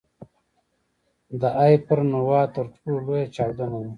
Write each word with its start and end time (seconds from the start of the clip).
د 1.41 1.43
هایپرنووا 1.57 2.41
تر 2.55 2.65
ټولو 2.73 2.97
لویه 3.05 3.25
چاودنه 3.35 3.77
ده. 3.83 3.89